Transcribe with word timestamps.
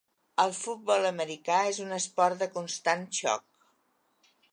El 0.43 0.53
futbol 0.59 1.03
americà 1.09 1.57
és 1.73 1.79
un 1.83 1.93
esport 1.97 2.41
de 2.45 2.47
constant 2.57 3.05
xoc. 3.19 3.45